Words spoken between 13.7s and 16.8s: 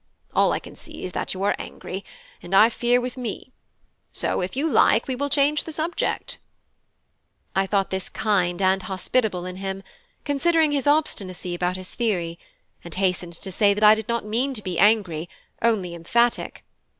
that I did not mean to be angry, only emphatic.